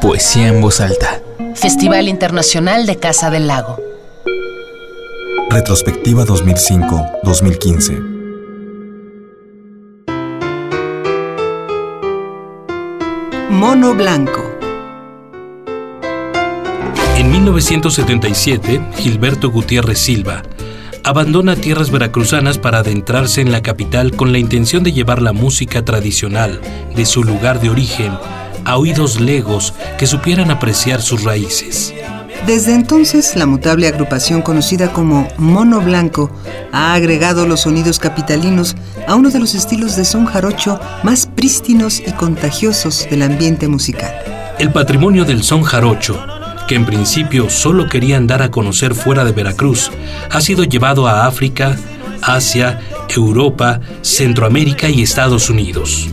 [0.00, 1.20] Poesía en voz alta.
[1.54, 3.80] Festival Internacional de Casa del Lago.
[5.50, 8.00] Retrospectiva 2005-2015.
[13.50, 14.42] Mono Blanco.
[17.16, 20.42] En 1977, Gilberto Gutiérrez Silva
[21.04, 25.84] abandona tierras veracruzanas para adentrarse en la capital con la intención de llevar la música
[25.84, 26.60] tradicional
[26.96, 28.12] de su lugar de origen
[28.64, 31.94] a oídos legos que supieran apreciar sus raíces.
[32.46, 36.30] Desde entonces, la mutable agrupación conocida como Mono Blanco
[36.72, 38.76] ha agregado los sonidos capitalinos
[39.08, 44.12] a uno de los estilos de son jarocho más prístinos y contagiosos del ambiente musical.
[44.58, 46.22] El patrimonio del son jarocho,
[46.68, 49.90] que en principio solo querían dar a conocer fuera de Veracruz,
[50.30, 51.76] ha sido llevado a África,
[52.20, 52.78] Asia,
[53.08, 56.10] Europa, Centroamérica y Estados Unidos.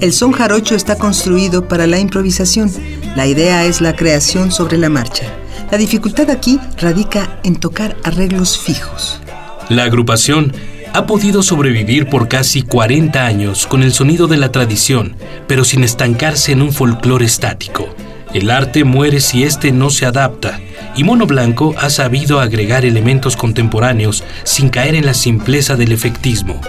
[0.00, 2.70] El son jarocho está construido para la improvisación.
[3.16, 5.24] La idea es la creación sobre la marcha.
[5.70, 9.20] La dificultad aquí radica en tocar arreglos fijos.
[9.68, 10.52] La agrupación
[10.92, 15.16] ha podido sobrevivir por casi 40 años con el sonido de la tradición,
[15.48, 17.88] pero sin estancarse en un folclore estático.
[18.32, 20.60] El arte muere si éste no se adapta,
[20.96, 26.60] y Mono Blanco ha sabido agregar elementos contemporáneos sin caer en la simpleza del efectismo.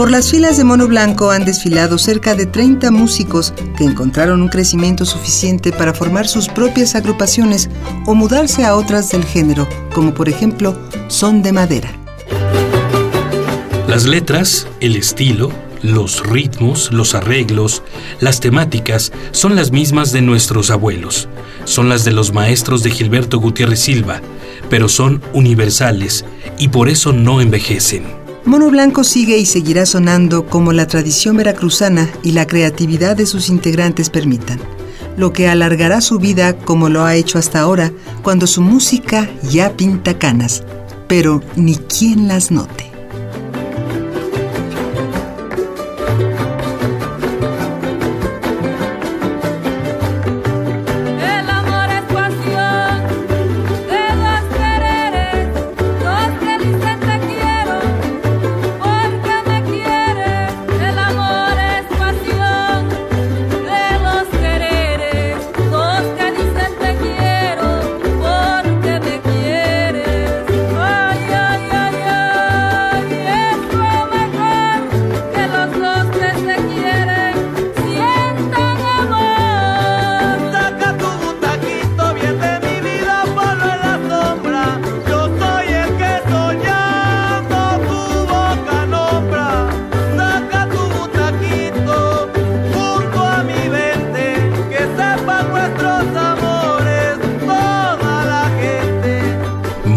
[0.00, 4.48] Por las filas de Mono Blanco han desfilado cerca de 30 músicos que encontraron un
[4.48, 7.68] crecimiento suficiente para formar sus propias agrupaciones
[8.06, 10.74] o mudarse a otras del género, como por ejemplo
[11.08, 11.90] Son de Madera.
[13.88, 17.82] Las letras, el estilo, los ritmos, los arreglos,
[18.20, 21.28] las temáticas son las mismas de nuestros abuelos.
[21.66, 24.22] Son las de los maestros de Gilberto Gutiérrez Silva,
[24.70, 26.24] pero son universales
[26.56, 28.29] y por eso no envejecen.
[28.44, 33.50] Mono Blanco sigue y seguirá sonando como la tradición veracruzana y la creatividad de sus
[33.50, 34.58] integrantes permitan,
[35.18, 37.92] lo que alargará su vida como lo ha hecho hasta ahora
[38.22, 40.64] cuando su música ya pinta canas,
[41.06, 42.79] pero ni quien las note.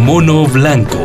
[0.03, 0.97] Mono Blanco.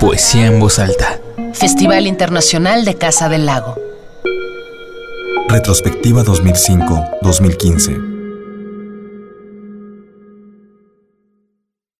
[0.00, 1.20] Poesía en voz alta.
[1.52, 3.76] Festival Internacional de Casa del Lago.
[5.50, 8.09] Retrospectiva 2005-2015.